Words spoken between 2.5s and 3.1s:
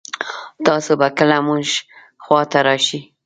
ته راشئ